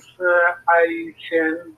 Please, 0.00 0.10
uh, 0.20 0.54
I 0.68 1.14
send 1.30 1.74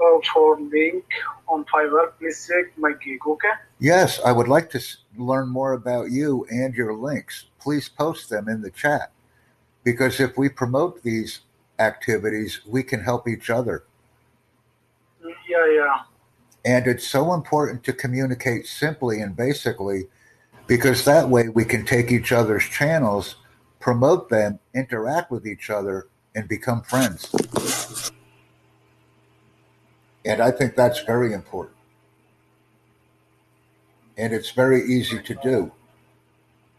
uh, 0.00 0.18
for 0.32 0.60
link 0.60 1.04
on 1.48 1.64
Fiverr. 1.64 2.12
Please 2.18 2.48
check 2.48 2.76
my 2.78 2.92
gig, 3.04 3.20
okay? 3.26 3.50
Yes, 3.78 4.20
I 4.24 4.32
would 4.32 4.48
like 4.48 4.70
to 4.70 4.80
learn 5.16 5.48
more 5.48 5.72
about 5.72 6.10
you 6.10 6.46
and 6.50 6.74
your 6.74 6.94
links. 6.94 7.46
Please 7.60 7.88
post 7.88 8.30
them 8.30 8.48
in 8.48 8.62
the 8.62 8.70
chat 8.70 9.12
because 9.82 10.20
if 10.20 10.36
we 10.38 10.48
promote 10.48 11.02
these 11.02 11.40
activities, 11.78 12.60
we 12.66 12.82
can 12.82 13.00
help 13.00 13.28
each 13.28 13.50
other. 13.50 13.84
Yeah, 15.22 15.70
yeah. 15.72 16.02
And 16.64 16.86
it's 16.86 17.06
so 17.06 17.34
important 17.34 17.84
to 17.84 17.92
communicate 17.92 18.66
simply 18.66 19.20
and 19.20 19.36
basically 19.36 20.04
because 20.66 21.04
that 21.04 21.28
way 21.28 21.48
we 21.48 21.64
can 21.64 21.84
take 21.84 22.10
each 22.10 22.32
other's 22.32 22.64
channels, 22.64 23.36
promote 23.80 24.30
them, 24.30 24.58
interact 24.74 25.30
with 25.30 25.46
each 25.46 25.68
other, 25.68 26.08
and 26.34 26.48
become 26.48 26.82
friends. 26.82 27.30
And 30.24 30.40
I 30.40 30.50
think 30.50 30.74
that's 30.74 31.00
very 31.00 31.32
important. 31.32 31.76
And 34.16 34.32
it's 34.32 34.50
very 34.50 34.82
easy 34.82 35.20
to 35.20 35.34
do. 35.42 35.72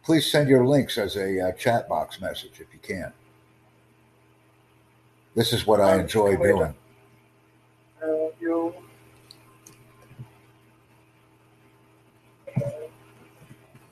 Please 0.04 0.30
send 0.30 0.50
your 0.50 0.66
links 0.66 0.98
as 0.98 1.16
a 1.16 1.50
uh, 1.50 1.52
chat 1.54 1.90
box 1.90 2.22
message 2.22 2.60
if 2.60 2.68
you 2.74 2.80
can. 2.82 3.12
This 5.36 5.52
is 5.52 5.68
what 5.68 5.82
I 5.82 6.00
enjoy 6.00 6.38
doing. 6.38 6.76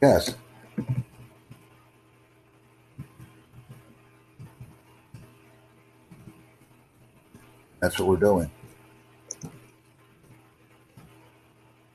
Yes. 0.01 0.35
That's 7.83 7.99
what 7.99 8.07
we're 8.07 8.15
doing. 8.15 8.49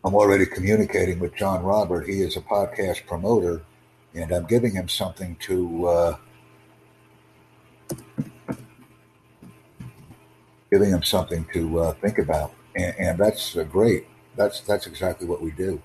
I'm 0.05 0.14
already 0.14 0.45
communicating 0.45 1.19
with 1.19 1.34
John 1.34 1.62
Robert. 1.62 2.06
He 2.06 2.20
is 2.20 2.36
a 2.36 2.42
podcast 2.42 3.06
promoter, 3.06 3.62
and 4.12 4.30
I'm 4.30 4.45
giving 4.45 4.72
him 4.72 4.86
something 4.86 5.34
to 5.36 5.86
uh, 5.86 6.17
giving 10.70 10.91
him 10.91 11.03
something 11.03 11.47
to 11.55 11.78
uh, 11.78 11.92
think 11.95 12.19
about, 12.19 12.52
and, 12.77 12.95
and 12.98 13.19
that's 13.19 13.56
uh, 13.56 13.64
great. 13.64 14.06
That's 14.36 14.61
that's 14.61 14.86
exactly 14.86 15.27
what 15.27 15.41
we 15.41 15.52
do. 15.52 15.80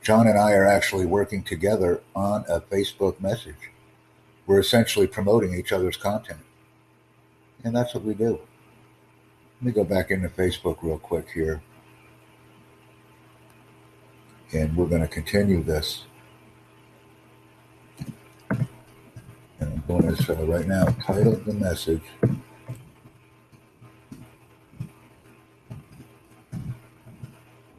John 0.00 0.28
and 0.28 0.38
I 0.38 0.52
are 0.52 0.66
actually 0.66 1.04
working 1.04 1.42
together 1.42 2.02
on 2.16 2.46
a 2.48 2.58
Facebook 2.58 3.20
message. 3.20 3.70
We're 4.46 4.60
essentially 4.60 5.06
promoting 5.06 5.52
each 5.52 5.72
other's 5.72 5.98
content. 5.98 6.40
And 7.64 7.76
that's 7.76 7.94
what 7.94 8.02
we 8.02 8.14
do. 8.14 8.40
Let 9.62 9.66
me 9.66 9.72
go 9.74 9.84
back 9.84 10.10
into 10.10 10.28
Facebook 10.28 10.78
real 10.82 10.98
quick 10.98 11.30
here. 11.30 11.62
And 14.52 14.76
we're 14.76 14.88
going 14.88 15.02
to 15.02 15.06
continue 15.06 15.62
this. 15.62 16.02
And 18.50 18.66
I'm 19.60 19.84
doing 19.86 20.08
this 20.08 20.28
uh, 20.28 20.34
right 20.46 20.66
now. 20.66 20.86
Title 21.06 21.36
the 21.36 21.52
message. 21.52 22.02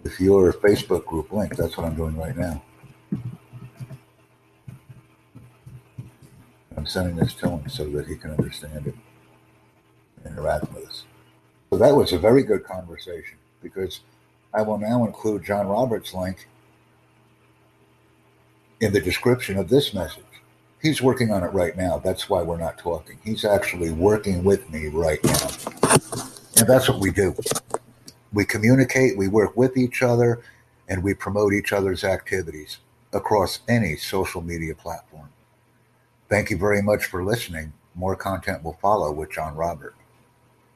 With 0.03 0.21
your 0.21 0.53
Facebook 0.53 1.05
group 1.05 1.33
link. 1.33 1.57
That's 1.57 1.75
what 1.75 1.85
I'm 1.85 1.95
doing 1.95 2.15
right 2.15 2.37
now. 2.37 2.63
I'm 6.77 6.85
sending 6.85 7.17
this 7.17 7.33
to 7.33 7.49
him 7.49 7.67
so 7.67 7.83
that 7.89 8.07
he 8.07 8.15
can 8.15 8.31
understand 8.31 8.87
it 8.87 8.95
and 10.23 10.33
interact 10.33 10.73
with 10.73 10.87
us. 10.87 11.03
So 11.73 11.79
that 11.79 11.95
was 11.95 12.13
a 12.13 12.19
very 12.19 12.43
good 12.43 12.63
conversation 12.65 13.39
because 13.63 14.01
I 14.53 14.61
will 14.61 14.77
now 14.77 15.05
include 15.05 15.43
John 15.43 15.65
Roberts' 15.65 16.13
link 16.13 16.47
in 18.79 18.93
the 18.93 19.01
description 19.01 19.57
of 19.57 19.69
this 19.69 19.91
message. 19.91 20.23
He's 20.83 21.01
working 21.01 21.31
on 21.31 21.43
it 21.43 21.47
right 21.47 21.75
now. 21.75 21.97
That's 21.97 22.29
why 22.29 22.43
we're 22.43 22.59
not 22.59 22.77
talking. 22.77 23.17
He's 23.23 23.43
actually 23.43 23.89
working 23.89 24.43
with 24.43 24.69
me 24.69 24.85
right 24.85 25.17
now. 25.23 25.49
And 26.59 26.67
that's 26.67 26.87
what 26.87 26.99
we 26.99 27.09
do. 27.09 27.35
We 28.31 28.45
communicate, 28.45 29.17
we 29.17 29.27
work 29.27 29.57
with 29.57 29.75
each 29.75 30.03
other, 30.03 30.43
and 30.87 31.01
we 31.01 31.15
promote 31.15 31.53
each 31.53 31.73
other's 31.73 32.03
activities 32.03 32.77
across 33.13 33.61
any 33.67 33.95
social 33.95 34.43
media 34.43 34.75
platform. 34.75 35.29
Thank 36.29 36.51
you 36.51 36.57
very 36.57 36.83
much 36.83 37.05
for 37.05 37.23
listening. 37.23 37.73
More 37.95 38.15
content 38.15 38.63
will 38.63 38.77
follow 38.79 39.11
with 39.11 39.31
John 39.31 39.55
Robert. 39.55 39.95